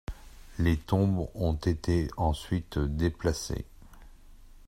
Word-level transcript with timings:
Les 0.57 0.77
tombes 0.77 1.29
ont 1.35 1.53
été 1.53 2.07
ensuite 2.17 2.79
déplacées. 2.79 3.65